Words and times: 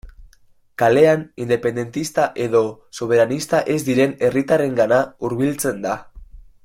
Kalean 0.81 1.25
independentista 1.43 2.25
edo 2.45 2.61
soberanista 3.01 3.61
ez 3.75 3.79
diren 3.91 4.17
herritarrengana 4.29 5.01
hurbiltzen 5.29 5.85
da. 5.87 5.95